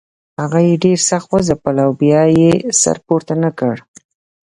[0.41, 2.51] هغه یې ډېر سخت وځپل او بیا یې
[2.81, 3.75] سر پورته نه کړ.